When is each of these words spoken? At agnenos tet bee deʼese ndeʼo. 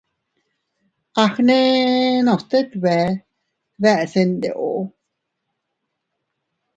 At 1.21 1.31
agnenos 1.31 2.43
tet 2.49 2.69
bee 2.81 3.05
deʼese 3.81 4.21
ndeʼo. 4.31 4.69